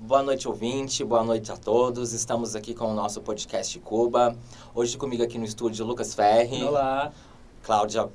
[0.00, 1.02] Boa noite, ouvinte.
[1.02, 2.12] Boa noite a todos.
[2.12, 4.36] Estamos aqui com o nosso podcast Cuba.
[4.72, 6.62] Hoje comigo aqui no estúdio Lucas Ferri.
[6.62, 7.12] Olá.
[7.64, 8.08] Cláudia.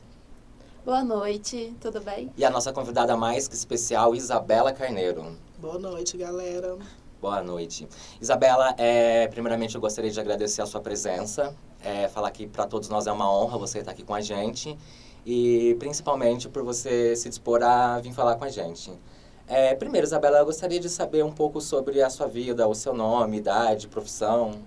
[0.85, 2.31] Boa noite, tudo bem?
[2.37, 5.35] E a nossa convidada mais que especial, Isabela Carneiro.
[5.59, 6.77] Boa noite, galera.
[7.21, 7.85] Boa noite.
[8.21, 11.53] Isabela, é, primeiramente eu gostaria de agradecer a sua presença.
[11.83, 14.77] É, falar que para todos nós é uma honra você estar aqui com a gente.
[15.25, 18.89] E principalmente por você se dispor a vir falar com a gente.
[19.45, 22.93] É, primeiro, Isabela, eu gostaria de saber um pouco sobre a sua vida, o seu
[22.93, 24.61] nome, idade, profissão.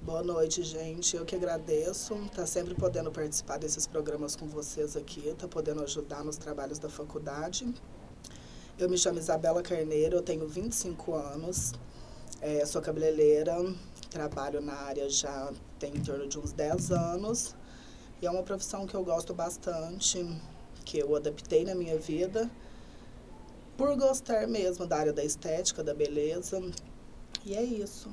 [0.00, 1.14] Boa noite, gente.
[1.14, 2.16] Eu que agradeço.
[2.34, 6.88] Tá sempre podendo participar desses programas com vocês aqui, tá podendo ajudar nos trabalhos da
[6.88, 7.70] faculdade.
[8.78, 11.72] Eu me chamo Isabela Carneiro, eu tenho 25 anos,
[12.40, 13.54] é, sou cabeleireira,
[14.08, 17.54] trabalho na área já tem em torno de uns 10 anos.
[18.22, 20.24] E é uma profissão que eu gosto bastante,
[20.86, 22.50] que eu adaptei na minha vida
[23.78, 26.60] por gostar mesmo da área da estética, da beleza.
[27.46, 28.10] E é isso.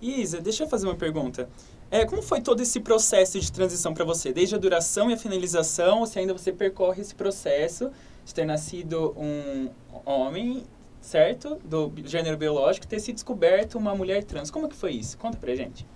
[0.00, 1.48] Isa, deixa eu fazer uma pergunta.
[1.90, 4.32] É, como foi todo esse processo de transição para você?
[4.32, 7.90] Desde a duração e a finalização, ou se ainda você percorre esse processo
[8.24, 9.68] de ter nascido um
[10.04, 10.64] homem,
[11.00, 11.56] certo?
[11.62, 14.50] Do gênero biológico, ter se descoberto uma mulher trans.
[14.50, 15.18] Como que foi isso?
[15.18, 15.86] Conta pra gente.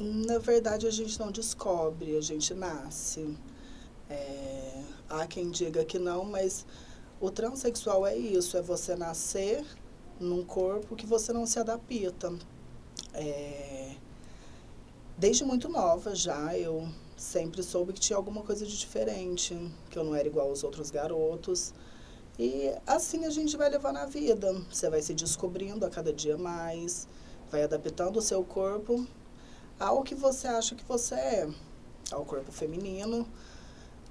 [0.00, 3.36] Na verdade, a gente não descobre, a gente nasce.
[4.10, 6.66] É, há quem diga que não, mas
[7.20, 9.64] o transexual é isso, é você nascer
[10.18, 12.32] num corpo que você não se adapta.
[13.12, 13.94] É,
[15.18, 19.54] desde muito nova já, eu sempre soube que tinha alguma coisa de diferente,
[19.90, 21.74] que eu não era igual aos outros garotos.
[22.38, 24.52] E assim a gente vai levando a vida.
[24.70, 27.06] Você vai se descobrindo a cada dia mais,
[27.50, 29.06] vai adaptando o seu corpo
[29.78, 31.48] ao que você acha que você é,
[32.12, 33.26] ao corpo feminino,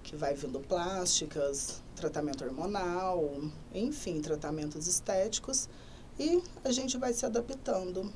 [0.04, 3.32] que vai vindo plásticas, tratamento hormonal,
[3.74, 5.70] enfim, tratamentos estéticos,
[6.18, 8.12] e a gente vai se adaptando.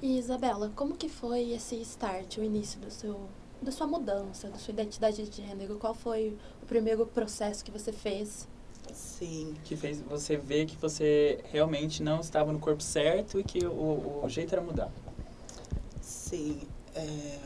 [0.00, 3.28] E Isabela, como que foi esse start, o início do seu,
[3.60, 5.78] da sua mudança, da sua identidade de gênero?
[5.78, 8.48] Qual foi o primeiro processo que você fez?
[8.92, 9.54] Sim.
[9.64, 14.22] Que fez você ver que você realmente não estava no corpo certo e que o,
[14.24, 14.90] o jeito era mudar.
[16.00, 16.62] Sim.
[16.94, 17.38] É,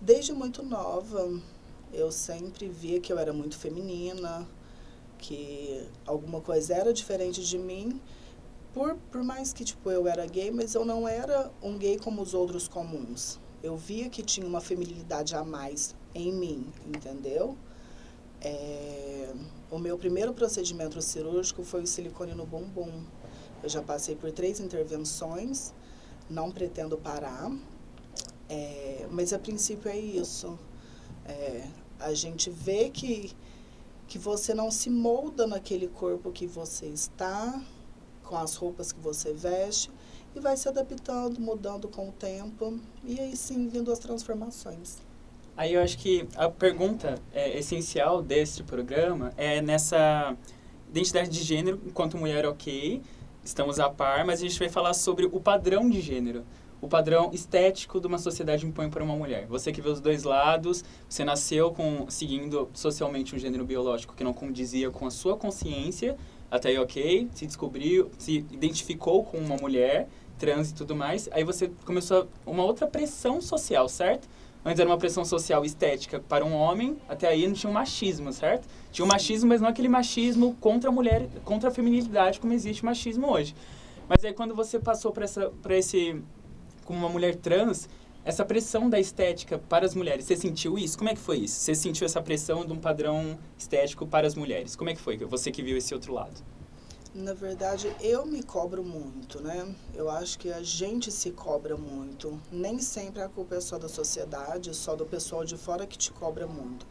[0.00, 1.40] desde muito nova,
[1.96, 4.46] eu sempre via que eu era muito feminina,
[5.18, 8.00] que alguma coisa era diferente de mim
[8.76, 12.20] por, por mais que tipo, eu era gay, mas eu não era um gay como
[12.20, 13.40] os outros comuns.
[13.62, 17.56] Eu via que tinha uma feminilidade a mais em mim, entendeu?
[18.42, 19.32] É,
[19.70, 23.02] o meu primeiro procedimento cirúrgico foi o silicone no bumbum.
[23.62, 25.72] Eu já passei por três intervenções,
[26.28, 27.50] não pretendo parar,
[28.46, 30.58] é, mas a princípio é isso.
[31.24, 31.66] É,
[32.00, 33.32] a gente vê que,
[34.06, 37.62] que você não se molda naquele corpo que você está,
[38.22, 39.90] com as roupas que você veste
[40.34, 44.98] e vai se adaptando, mudando com o tempo e aí sim vindo as transformações.
[45.56, 50.36] Aí eu acho que a pergunta é, essencial deste programa é nessa
[50.90, 53.00] identidade de gênero enquanto mulher ok,
[53.42, 56.44] estamos a par, mas a gente vai falar sobre o padrão de gênero,
[56.80, 59.46] o padrão estético de uma sociedade impõe para uma mulher.
[59.46, 64.22] Você que vê os dois lados, você nasceu com seguindo socialmente um gênero biológico que
[64.22, 66.16] não condizia com a sua consciência
[66.50, 71.42] até aí ok, se descobriu, se identificou com uma mulher trans e tudo mais, aí
[71.42, 74.28] você começou uma outra pressão social, certo?
[74.64, 78.32] Antes era uma pressão social estética para um homem, até aí não tinha um machismo,
[78.32, 78.68] certo?
[78.90, 82.84] Tinha um machismo, mas não aquele machismo contra a mulher, contra a feminilidade, como existe
[82.84, 83.54] machismo hoje.
[84.08, 86.20] Mas aí quando você passou para esse,
[86.86, 87.88] como uma mulher trans,
[88.24, 90.96] essa pressão da estética para as mulheres, você sentiu isso?
[90.96, 91.60] Como é que foi isso?
[91.60, 94.74] Você sentiu essa pressão de um padrão estético para as mulheres?
[94.74, 95.16] Como é que foi?
[95.18, 96.42] Você que viu esse outro lado.
[97.14, 99.74] Na verdade, eu me cobro muito, né?
[99.94, 102.38] Eu acho que a gente se cobra muito.
[102.52, 106.12] Nem sempre a culpa é só da sociedade, só do pessoal de fora que te
[106.12, 106.86] cobra muito.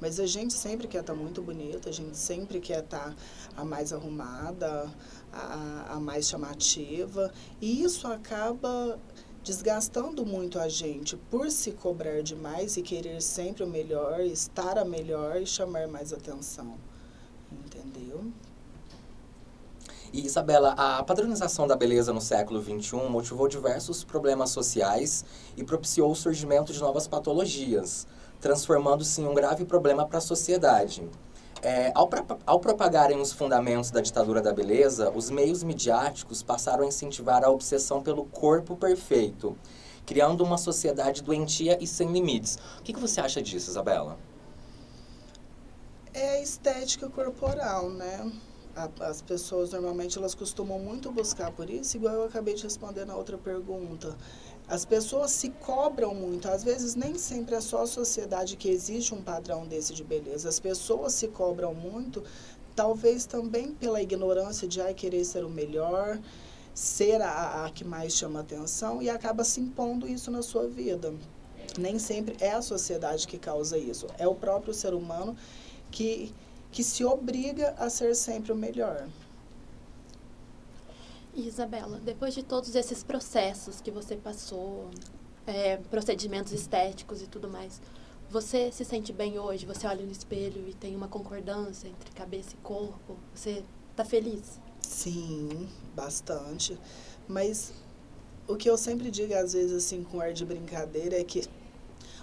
[0.00, 3.16] Mas a gente sempre quer estar tá muito bonita, a gente sempre quer estar tá
[3.56, 4.90] a mais arrumada,
[5.32, 7.32] a, a mais chamativa.
[7.60, 8.98] E isso acaba
[9.42, 14.84] desgastando muito a gente por se cobrar demais e querer sempre o melhor, estar a
[14.84, 16.74] melhor e chamar mais atenção.
[17.50, 18.24] Entendeu?
[20.12, 25.24] E Isabela, a padronização da beleza no século XXI motivou diversos problemas sociais
[25.56, 28.08] e propiciou o surgimento de novas patologias,
[28.40, 31.08] transformando-se em um grave problema para a sociedade.
[31.62, 32.08] É, ao,
[32.46, 37.50] ao, propagarem os fundamentos da ditadura da beleza, os meios midiáticos passaram a incentivar a
[37.50, 39.54] obsessão pelo corpo perfeito,
[40.06, 42.56] criando uma sociedade doentia e sem limites.
[42.78, 44.18] O que, que você acha disso, Isabela?
[46.14, 48.32] É a estética corporal, né?
[49.00, 53.16] as pessoas normalmente elas costumam muito buscar por isso, igual eu acabei de responder na
[53.16, 54.16] outra pergunta.
[54.70, 59.12] As pessoas se cobram muito, às vezes nem sempre é só a sociedade que exige
[59.12, 60.48] um padrão desse de beleza.
[60.48, 62.22] As pessoas se cobram muito,
[62.76, 66.20] talvez também pela ignorância de ai, querer ser o melhor,
[66.72, 71.12] ser a, a que mais chama atenção e acaba se impondo isso na sua vida.
[71.76, 75.36] Nem sempre é a sociedade que causa isso, é o próprio ser humano
[75.90, 76.32] que,
[76.70, 79.08] que se obriga a ser sempre o melhor.
[81.34, 84.90] Isabela, depois de todos esses processos que você passou,
[85.46, 87.80] é, procedimentos estéticos e tudo mais,
[88.28, 89.66] você se sente bem hoje?
[89.66, 93.16] Você olha no espelho e tem uma concordância entre cabeça e corpo?
[93.34, 94.60] Você está feliz?
[94.80, 96.78] Sim, bastante.
[97.26, 97.72] Mas
[98.46, 101.42] o que eu sempre digo, às vezes, assim, com ar de brincadeira, é que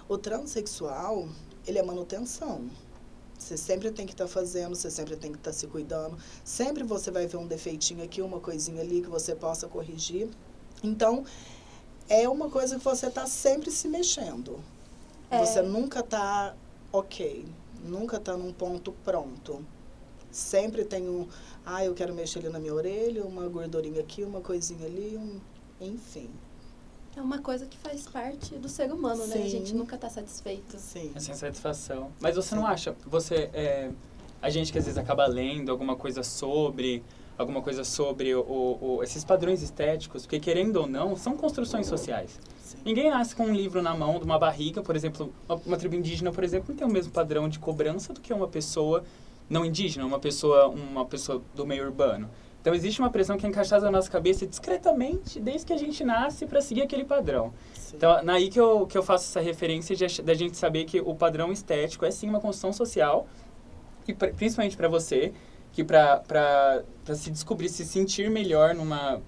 [0.08, 1.28] o transexual,
[1.66, 2.68] ele é manutenção.
[3.38, 6.18] Você sempre tem que estar tá fazendo, você sempre tem que estar tá se cuidando.
[6.44, 10.28] Sempre você vai ver um defeitinho aqui, uma coisinha ali que você possa corrigir.
[10.82, 11.24] Então,
[12.08, 14.60] é uma coisa que você está sempre se mexendo.
[15.30, 15.38] É.
[15.38, 16.54] Você nunca está
[16.92, 17.46] ok,
[17.84, 19.64] nunca está num ponto pronto.
[20.30, 21.26] Sempre tem um,
[21.64, 25.40] ah, eu quero mexer ali na minha orelha, uma gordurinha aqui, uma coisinha ali, um,
[25.80, 26.28] enfim.
[27.16, 29.38] É uma coisa que faz parte do ser humano, Sim.
[29.38, 29.44] né?
[29.44, 30.78] A gente nunca está satisfeito.
[30.78, 31.12] Sim.
[31.14, 32.12] É sem satisfação.
[32.20, 32.56] Mas você Sim.
[32.56, 33.90] não acha, você, é,
[34.40, 37.02] a gente que às vezes acaba lendo alguma coisa sobre,
[37.36, 38.42] alguma coisa sobre o,
[38.80, 42.38] o, esses padrões estéticos, porque querendo ou não, são construções sociais.
[42.60, 42.78] Sim.
[42.84, 45.96] Ninguém nasce com um livro na mão, de uma barriga, por exemplo, uma, uma tribo
[45.96, 49.02] indígena, por exemplo, não tem o mesmo padrão de cobrança do que uma pessoa
[49.48, 52.28] não indígena, uma pessoa, uma pessoa do meio urbano.
[52.60, 56.04] Então existe uma pressão que é encaixada na nossa cabeça discretamente desde que a gente
[56.04, 57.52] nasce para seguir aquele padrão.
[57.74, 57.96] Sim.
[57.96, 61.14] Então, naí que eu, que eu faço essa referência de, da gente saber que o
[61.14, 63.26] padrão estético é sim uma construção social,
[64.06, 65.32] e pra, principalmente para você,
[65.72, 66.82] que para
[67.14, 69.20] se descobrir, se sentir melhor numa,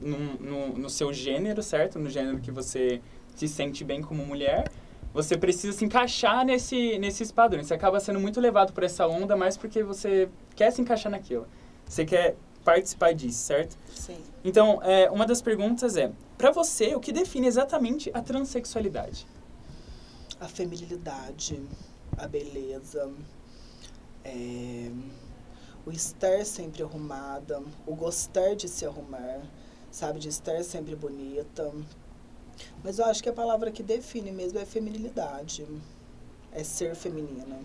[0.00, 1.98] num, no, no seu gênero, certo?
[1.98, 3.00] No gênero que você
[3.34, 4.64] se sente bem como mulher,
[5.12, 7.66] você precisa se encaixar nesse, nesses padrões.
[7.66, 11.46] Você acaba sendo muito levado por essa onda, mas porque você quer se encaixar naquilo.
[11.86, 13.78] Você quer participar disso, certo?
[13.94, 14.18] Sim.
[14.44, 19.24] Então, é, uma das perguntas é, para você, o que define exatamente a transexualidade?
[20.40, 21.62] A feminilidade,
[22.18, 23.08] a beleza,
[24.24, 24.90] é,
[25.86, 29.40] o estar sempre arrumada, o gostar de se arrumar,
[29.90, 31.72] sabe, de estar sempre bonita.
[32.82, 35.64] Mas eu acho que a palavra que define mesmo é feminilidade,
[36.50, 37.60] é ser feminina.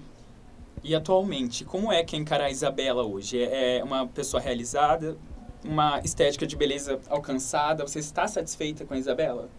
[0.84, 3.42] E atualmente, como é que é encarar a Isabela hoje?
[3.42, 5.16] É, é uma pessoa realizada,
[5.64, 7.86] uma estética de beleza alcançada?
[7.86, 9.50] Você está satisfeita com a Isabela?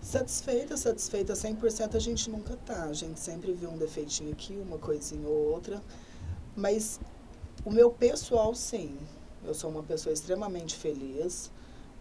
[0.00, 2.84] Satisfeita, satisfeita 100% a gente nunca tá.
[2.84, 5.82] A gente sempre vê um defeitinho aqui, uma coisinha ou outra.
[6.54, 6.98] Mas
[7.64, 8.96] o meu pessoal, sim.
[9.44, 11.50] Eu sou uma pessoa extremamente feliz,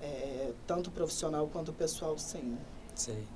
[0.02, 2.58] é, tanto profissional quanto pessoal, sim.
[2.96, 3.28] Sei.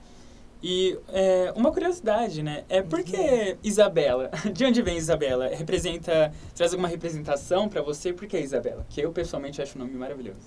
[0.62, 2.66] E é, uma curiosidade, né?
[2.68, 4.30] É por que Isabela?
[4.54, 5.48] De onde vem Isabela?
[5.48, 8.12] Representa, traz alguma representação para você?
[8.12, 8.86] Por que Isabela?
[8.90, 10.40] Que eu pessoalmente acho o nome maravilhoso.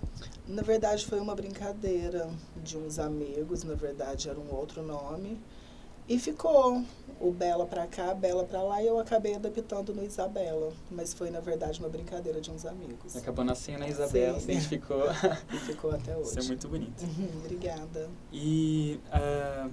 [0.46, 5.40] Na verdade foi uma brincadeira de uns amigos, na verdade era um outro nome.
[6.08, 6.82] E ficou
[7.20, 10.72] o Bela para cá, Bela para lá, e eu acabei adaptando no Isabela.
[10.90, 13.16] Mas foi, na verdade, uma brincadeira de uns amigos.
[13.16, 14.60] Acabou nascendo a Isabela, Sim.
[14.60, 15.04] ficou
[15.54, 16.30] e ficou até hoje.
[16.30, 17.02] Isso é muito bonito.
[17.02, 18.10] Uhum, obrigada.
[18.32, 19.00] E...
[19.06, 19.70] Uh,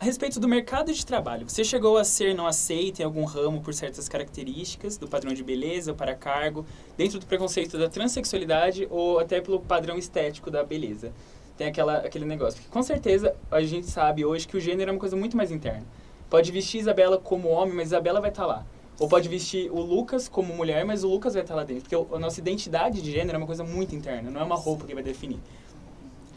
[0.00, 3.60] a respeito do mercado de trabalho, você chegou a ser não aceito em algum ramo
[3.60, 6.64] por certas características do padrão de beleza para cargo,
[6.96, 11.12] dentro do preconceito da transexualidade ou até pelo padrão estético da beleza?
[11.56, 12.62] Tem aquela, aquele negócio.
[12.70, 15.84] Com certeza, a gente sabe hoje que o gênero é uma coisa muito mais interna.
[16.30, 18.66] Pode vestir Isabela como homem, mas Isabela vai estar tá lá.
[19.00, 21.82] Ou pode vestir o Lucas como mulher, mas o Lucas vai estar tá lá dentro.
[21.88, 24.86] Porque a nossa identidade de gênero é uma coisa muito interna, não é uma roupa
[24.86, 25.40] que vai definir.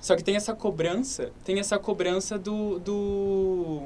[0.01, 3.83] Só que tem essa cobrança, tem essa cobrança do, do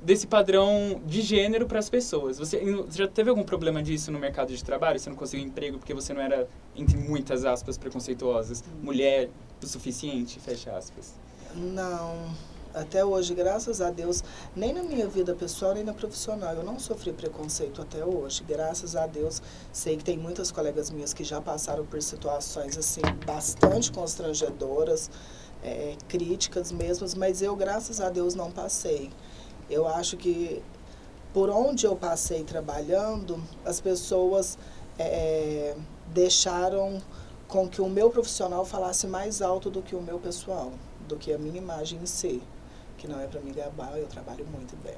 [0.00, 2.38] desse padrão de gênero para as pessoas.
[2.38, 4.98] Você, você, já teve algum problema disso no mercado de trabalho?
[4.98, 9.28] Você não conseguiu emprego porque você não era, entre muitas aspas, preconceituosas, mulher
[9.62, 11.14] o suficiente, fecha aspas?
[11.54, 12.32] Não
[12.74, 14.24] até hoje, graças a Deus,
[14.56, 18.42] nem na minha vida pessoal, nem na profissional, eu não sofri preconceito até hoje.
[18.44, 23.02] Graças a Deus, sei que tem muitas colegas minhas que já passaram por situações assim
[23.26, 25.10] bastante constrangedoras,
[25.62, 29.10] é, críticas mesmo, mas eu, graças a Deus, não passei.
[29.68, 30.62] Eu acho que
[31.34, 34.56] por onde eu passei trabalhando, as pessoas
[34.98, 35.76] é,
[36.06, 37.02] deixaram
[37.46, 40.72] com que o meu profissional falasse mais alto do que o meu pessoal,
[41.06, 42.42] do que a minha imagem em si
[43.02, 44.94] que não é para me gabar, eu trabalho muito bem.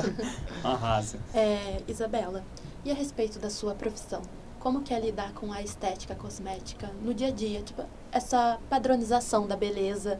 [0.64, 1.18] Arrasa.
[1.34, 2.42] É, Isabela,
[2.84, 4.22] e a respeito da sua profissão?
[4.60, 9.46] como que é lidar com a estética cosmética no dia a dia, tipo, essa padronização
[9.46, 10.18] da beleza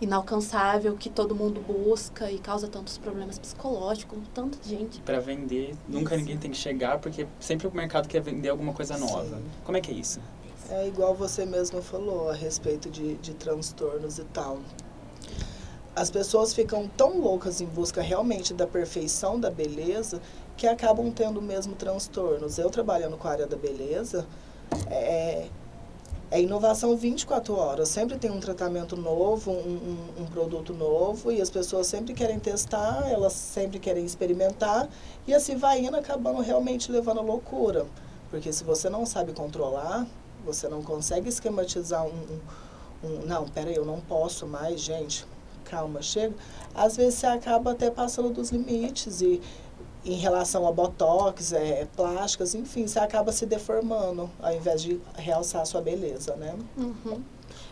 [0.00, 5.02] inalcançável que todo mundo busca e causa tantos problemas psicológicos, tanta gente.
[5.02, 8.96] Para vender, nunca ninguém tem que chegar porque sempre o mercado quer vender alguma coisa
[8.96, 9.36] nova.
[9.36, 9.44] Sim.
[9.64, 10.18] Como é que é isso?
[10.70, 14.60] É igual você mesmo falou a respeito de, de transtornos e tal.
[15.96, 20.20] As pessoas ficam tão loucas em busca realmente da perfeição, da beleza,
[20.56, 22.58] que acabam tendo mesmo transtornos.
[22.58, 24.26] Eu trabalhando com a área da beleza,
[24.90, 25.46] é,
[26.32, 27.88] é inovação 24 horas.
[27.90, 32.40] Sempre tem um tratamento novo, um, um, um, produto novo, e as pessoas sempre querem
[32.40, 34.88] testar, elas sempre querem experimentar,
[35.28, 37.86] e assim vai indo, acabando realmente levando a loucura.
[38.30, 40.04] Porque se você não sabe controlar,
[40.44, 42.40] você não consegue esquematizar um.
[43.04, 45.24] um não, peraí, eu não posso mais, gente,
[45.74, 46.34] calma, chega.
[46.74, 49.40] Às vezes você acaba até passando dos limites e
[50.04, 55.62] em relação a botox, é, plásticas, enfim, você acaba se deformando ao invés de realçar
[55.62, 56.54] a sua beleza, né?
[56.76, 57.22] Uhum.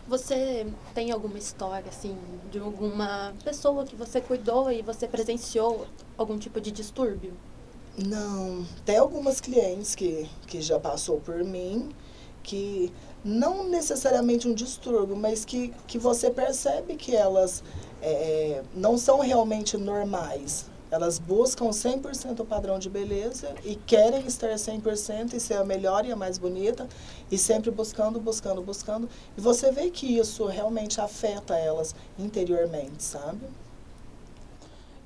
[0.07, 2.17] Você tem alguma história, assim,
[2.51, 5.85] de alguma pessoa que você cuidou e você presenciou
[6.17, 7.33] algum tipo de distúrbio?
[7.95, 11.89] Não, tem algumas clientes que, que já passou por mim,
[12.41, 12.91] que
[13.23, 17.63] não necessariamente um distúrbio, mas que, que você percebe que elas
[18.09, 24.53] é, não são realmente normais, elas buscam 100% o padrão de beleza e querem estar
[24.53, 26.87] 100% e ser a melhor e a mais bonita
[27.31, 29.09] e sempre buscando, buscando, buscando.
[29.35, 33.41] E você vê que isso realmente afeta elas interiormente, sabe?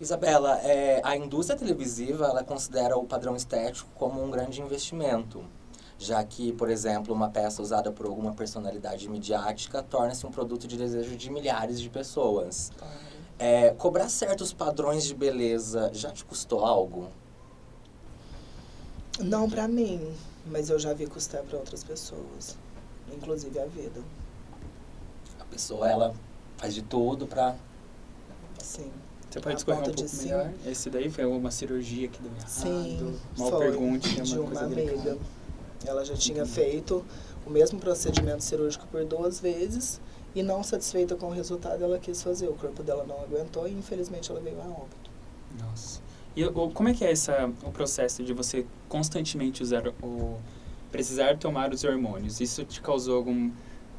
[0.01, 5.41] Isabela, é, a indústria televisiva ela considera o padrão estético como um grande investimento,
[5.99, 10.77] já que, por exemplo, uma peça usada por alguma personalidade midiática torna-se um produto de
[10.77, 12.71] desejo de milhares de pessoas.
[13.39, 17.07] É, cobrar certos padrões de beleza já te custou algo?
[19.19, 20.13] Não para mim,
[20.45, 22.57] mas eu já vi custar para outras pessoas,
[23.11, 24.01] inclusive a vida.
[25.39, 26.13] A pessoa ela
[26.57, 27.55] faz de tudo para
[28.59, 28.91] Sim.
[29.29, 30.45] Você pode discorrer um pouco melhor?
[30.45, 30.71] Sim.
[30.71, 32.47] Esse daí foi uma cirurgia que deu errado?
[32.47, 35.17] Sim, Mal foi pergunte, é uma de uma amiga.
[35.85, 37.03] Ela já tinha feito
[37.45, 40.01] o mesmo procedimento cirúrgico por duas vezes
[40.35, 42.47] e não satisfeita com o resultado, ela quis fazer.
[42.47, 45.09] O corpo dela não aguentou e infelizmente ela veio a óbito.
[45.59, 46.01] Nossa.
[46.35, 50.37] E como é que é essa, o processo de você constantemente usar o
[50.91, 52.39] precisar tomar os hormônios?
[52.39, 53.51] Isso te causou algum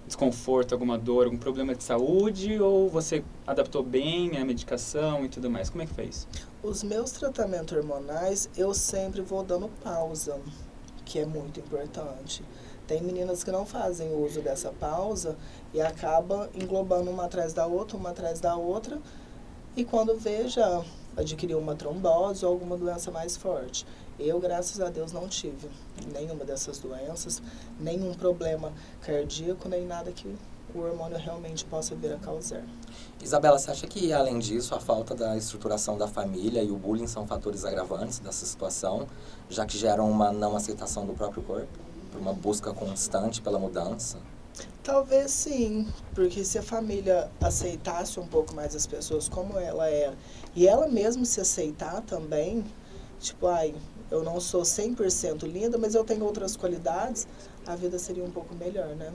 [0.07, 5.51] desconforto, alguma dor, algum problema de saúde ou você adaptou bem a medicação e tudo
[5.51, 5.69] mais?
[5.69, 6.27] Como é que fez?
[6.63, 10.41] Os meus tratamentos hormonais eu sempre vou dando pausa,
[11.09, 12.45] que é muito importante.
[12.87, 15.37] Tem meninas que não fazem uso dessa pausa
[15.73, 19.01] e acaba englobando uma atrás da outra, uma atrás da outra,
[19.75, 20.85] e quando veja
[21.17, 23.87] adquiriu uma trombose ou alguma doença mais forte.
[24.19, 25.69] Eu, graças a Deus, não tive
[26.13, 27.43] nenhuma dessas doenças,
[27.81, 30.37] nenhum problema cardíaco, nem nada que
[30.75, 32.63] o hormônio realmente possa vir a causar.
[33.23, 37.07] Isabela, você acha que, além disso, a falta da estruturação da família e o bullying
[37.07, 39.07] são fatores agravantes dessa situação,
[39.49, 41.89] já que geram uma não aceitação do próprio corpo?
[42.09, 44.19] por uma busca constante pela mudança?
[44.83, 50.13] Talvez sim, porque se a família aceitasse um pouco mais as pessoas como ela é,
[50.57, 52.65] e ela mesma se aceitar também,
[53.21, 53.75] tipo, ai,
[54.11, 57.29] eu não sou 100% linda, mas eu tenho outras qualidades,
[57.67, 59.13] a vida seria um pouco melhor, né?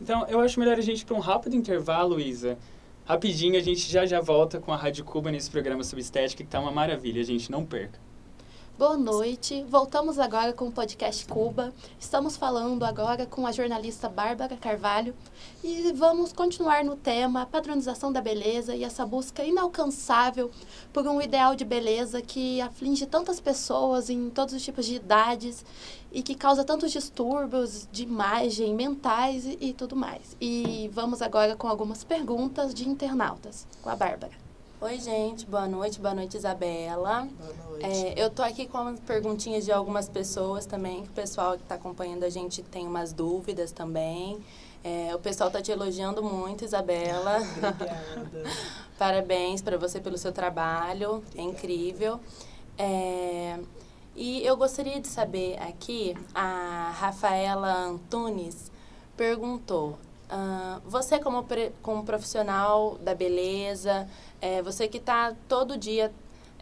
[0.00, 2.58] Então, eu acho melhor a gente ir para um rápido intervalo, Isa.
[3.04, 6.50] Rapidinho, a gente já já volta com a Rádio Cuba nesse programa sobre estética, que
[6.50, 7.98] tá uma maravilha, a gente não perca.
[8.78, 9.64] Boa noite.
[9.70, 11.72] Voltamos agora com o podcast Cuba.
[11.98, 15.14] Estamos falando agora com a jornalista Bárbara Carvalho
[15.64, 20.50] e vamos continuar no tema padronização da beleza e essa busca inalcançável
[20.92, 25.64] por um ideal de beleza que aflige tantas pessoas em todos os tipos de idades
[26.12, 30.36] e que causa tantos distúrbios de imagem, mentais e, e tudo mais.
[30.40, 34.32] E vamos agora com algumas perguntas de internautas com a Bárbara.
[34.78, 37.26] Oi, gente, boa noite, boa noite, Isabela.
[37.38, 37.86] Boa noite.
[37.86, 41.76] É, eu tô aqui com perguntinhas de algumas pessoas também, que o pessoal que está
[41.76, 44.38] acompanhando a gente tem umas dúvidas também.
[44.84, 47.38] É, o pessoal está te elogiando muito, Isabela.
[47.38, 48.44] Obrigada.
[48.98, 51.40] Parabéns para você pelo seu trabalho, é Obrigada.
[51.40, 52.20] é incrível.
[52.78, 53.58] É,
[54.16, 58.72] e eu gostaria de saber aqui, a Rafaela Antunes
[59.16, 59.98] perguntou,
[60.30, 61.46] uh, você como,
[61.82, 64.08] como profissional da beleza,
[64.40, 66.10] é, você que está todo dia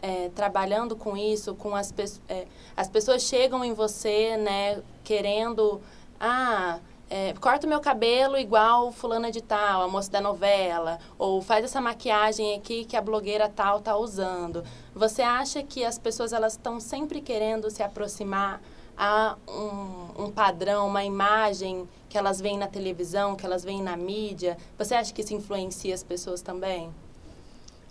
[0.01, 1.93] é, trabalhando com isso, com as,
[2.27, 2.45] é,
[2.75, 5.81] as pessoas chegam em você, né, querendo,
[6.19, 11.41] ah, é, corta o meu cabelo igual fulana de tal, a moça da novela, ou
[11.41, 14.63] faz essa maquiagem aqui que a blogueira tal tá usando.
[14.93, 18.61] Você acha que as pessoas elas estão sempre querendo se aproximar
[18.97, 23.95] há um, um padrão, uma imagem que elas veem na televisão, que elas veem na
[23.95, 24.57] mídia.
[24.77, 26.89] Você acha que isso influencia as pessoas também?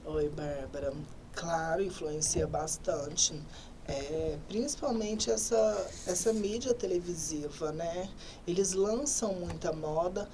[0.05, 0.93] Oi, Bárbara.
[1.35, 3.41] Claro, influencia bastante.
[3.87, 8.09] É, principalmente essa, essa mídia televisiva, né?
[8.47, 10.27] Eles lançam muita moda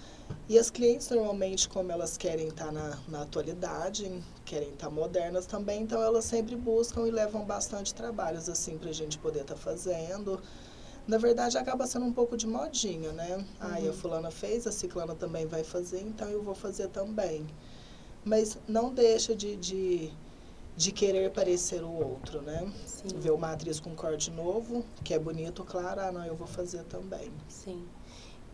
[0.49, 5.83] e as clientes normalmente, como elas querem estar na, na atualidade, querem estar modernas também,
[5.83, 10.41] então elas sempre buscam e levam bastante trabalhos assim para a gente poder estar fazendo.
[11.09, 13.37] Na verdade, acaba sendo um pouco de modinha, né?
[13.37, 13.45] Uhum.
[13.59, 17.45] Ah, a fulana fez, a ciclana também vai fazer, então eu vou fazer também.
[18.25, 20.13] Mas não deixa de, de
[20.81, 22.67] de querer parecer o outro, né?
[22.87, 23.09] Sim.
[23.17, 26.85] Ver uma atriz com corte novo, que é bonito, claro, ah, não, eu vou fazer
[26.85, 27.31] também.
[27.51, 27.85] Sim.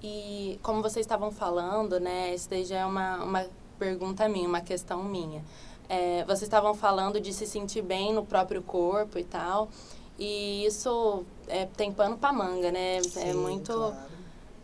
[0.02, 3.46] E como vocês estavam falando, né, isso daí já é uma, uma
[3.78, 5.44] pergunta minha, uma questão minha.
[5.88, 9.68] É, vocês estavam falando de se sentir bem no próprio corpo e tal,
[10.18, 12.96] e isso é, tem pano para manga, né?
[12.96, 13.72] É Sim, é muito...
[13.72, 14.16] Claro.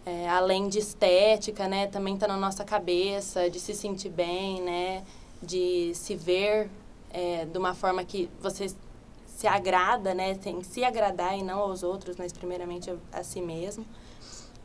[0.04, 5.04] É, além de estética, né, também está na nossa cabeça, de se sentir bem, né,
[5.40, 6.68] de se ver
[7.12, 8.72] é, de uma forma que você
[9.26, 10.34] se agrada, né?
[10.34, 13.84] Tem se agradar e não aos outros, mas primeiramente a, a si mesmo.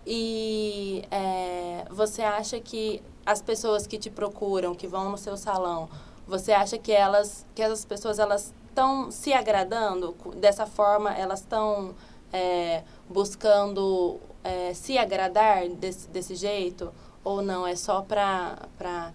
[0.06, 5.90] E é, você acha que as pessoas que te procuram, que vão no seu salão,
[6.26, 11.14] você acha que elas, que essas pessoas elas estão se agradando dessa forma?
[11.14, 11.96] Elas estão
[12.32, 16.94] é, buscando é, se agradar desse, desse jeito?
[17.24, 17.68] Ou não?
[17.68, 19.12] É só para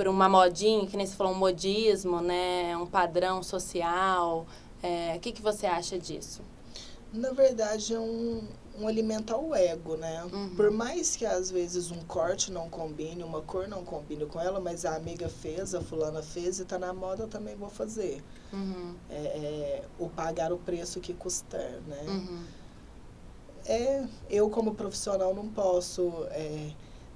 [0.00, 2.74] por uma modinha, que nem você falou, um modismo, né?
[2.74, 4.46] Um padrão social.
[4.82, 6.40] É, o que, que você acha disso?
[7.12, 8.42] Na verdade, é um,
[8.78, 10.24] um alimento ao ego, né?
[10.32, 10.56] Uhum.
[10.56, 14.58] Por mais que às vezes um corte não combine, uma cor não combine com ela,
[14.58, 18.24] mas a amiga fez, a fulana fez e tá na moda, eu também vou fazer.
[18.54, 18.94] Uhum.
[19.10, 22.04] É, é, o pagar o preço que custar, né?
[22.08, 22.44] Uhum.
[23.66, 26.24] É, eu como profissional não posso...
[26.30, 26.70] É,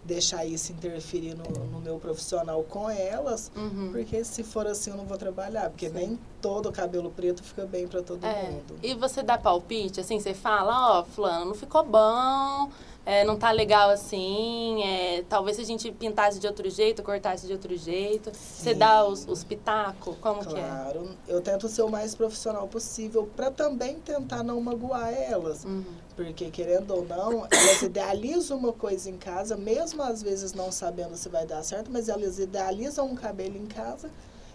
[0.04, 3.90] deixar isso interferir no, no meu profissional com elas, uhum.
[3.92, 5.94] porque se for assim eu não vou trabalhar, porque Sim.
[5.94, 8.42] nem todo cabelo preto fica bem para todo é.
[8.42, 8.76] mundo.
[8.82, 12.70] E você dá palpite, assim, você fala, ó, oh, fulano, não ficou bom,
[13.14, 17.46] é, não tá legal assim, é, talvez se a gente pintasse de outro jeito, cortasse
[17.46, 18.30] de outro jeito.
[18.34, 18.64] Sim.
[18.64, 20.48] Você dá os, os pitacos, como claro.
[20.48, 20.62] que é?
[20.62, 25.64] Claro, eu tento ser o mais profissional possível para também tentar não magoar elas.
[25.64, 25.84] Uhum.
[26.16, 31.16] Porque, querendo ou não, elas idealizam uma coisa em casa, mesmo às vezes não sabendo
[31.16, 34.10] se vai dar certo, mas elas idealizam um cabelo em casa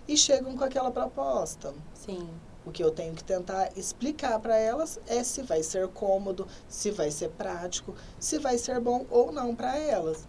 [0.08, 1.74] e chegam com aquela proposta.
[1.94, 2.28] Sim.
[2.66, 6.92] O que eu tenho que tentar explicar para elas é se vai ser cômodo, se
[6.92, 10.26] vai ser prático, se vai ser bom ou não para elas.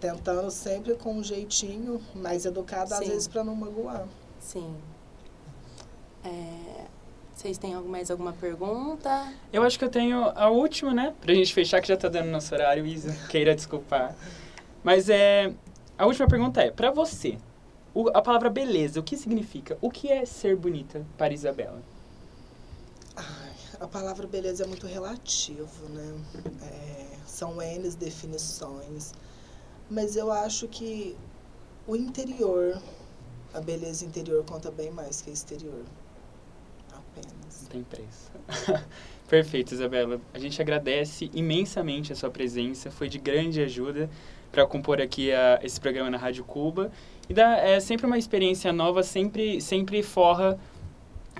[0.00, 2.94] Tentando sempre com um jeitinho mais educado, Sim.
[2.94, 4.06] às vezes para não magoar.
[4.38, 4.76] Sim.
[6.24, 6.84] É,
[7.38, 9.32] vocês têm mais alguma pergunta?
[9.52, 11.14] Eu acho que eu tenho a última, né?
[11.20, 13.14] Pra gente fechar, que já tá dando nosso horário, Isa.
[13.28, 14.14] Queira desculpar.
[14.82, 15.52] Mas é.
[15.96, 17.38] A última pergunta é: pra você,
[17.98, 19.76] o, a palavra beleza, o que significa?
[19.80, 21.82] O que é ser bonita para Isabela?
[23.16, 26.14] Ai, a palavra beleza é muito relativo, né?
[26.62, 29.12] É, são N definições.
[29.90, 31.16] Mas eu acho que
[31.88, 32.80] o interior,
[33.52, 35.84] a beleza interior conta bem mais que a exterior.
[36.92, 37.62] Apenas.
[37.62, 38.30] Não tem preço.
[39.28, 40.20] Perfeito, Isabela.
[40.32, 42.90] A gente agradece imensamente a sua presença.
[42.90, 44.08] Foi de grande ajuda
[44.50, 46.90] para compor aqui a, esse programa na Rádio Cuba.
[47.28, 50.58] E dá, é sempre uma experiência nova, sempre, sempre forra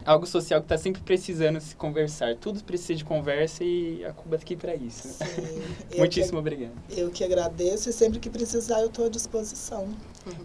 [0.05, 2.37] algo social que está sempre precisando se conversar.
[2.37, 5.09] Tudo precisa de conversa e a Cuba está aqui para isso.
[5.09, 5.63] Sim,
[5.97, 6.73] Muitíssimo que, obrigado.
[6.91, 9.89] Eu que agradeço e sempre que precisar eu estou à disposição.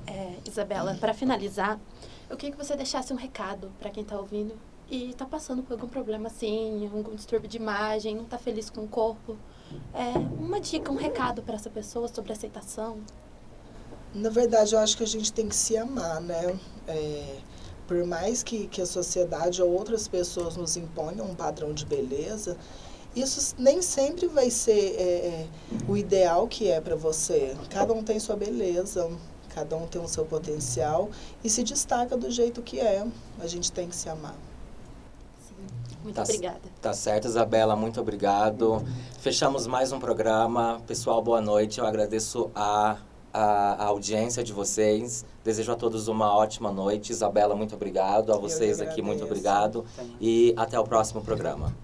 [0.07, 1.77] É, Isabela, para finalizar,
[2.29, 4.55] eu queria que você deixasse um recado para quem está ouvindo
[4.93, 8.81] e está passando por algum problema assim, algum distúrbio de imagem, não está feliz com
[8.81, 9.35] o corpo.
[9.91, 12.99] É, uma dica, um recado para essa pessoa sobre aceitação.
[14.13, 16.59] Na verdade, eu acho que a gente tem que se amar, né?
[16.87, 17.37] É,
[17.87, 22.55] por mais que, que a sociedade ou outras pessoas nos imponham um padrão de beleza,
[23.15, 25.47] isso nem sempre vai ser é, é
[25.87, 27.57] o ideal que é para você.
[27.71, 29.09] Cada um tem sua beleza,
[29.49, 31.09] cada um tem o seu potencial
[31.43, 33.03] e se destaca do jeito que é.
[33.39, 34.35] A gente tem que se amar.
[36.03, 36.59] Muito tá, obrigada.
[36.81, 38.83] Tá certo, Isabela, muito obrigado.
[39.19, 40.81] Fechamos mais um programa.
[40.85, 41.79] Pessoal, boa noite.
[41.79, 42.97] Eu agradeço a
[43.33, 45.25] a, a, audiência de vocês.
[45.43, 47.11] Desejo a todos uma ótima noite.
[47.11, 48.31] Isabela, muito obrigado.
[48.31, 49.83] A vocês aqui, muito obrigado.
[50.21, 51.75] E até o próximo programa.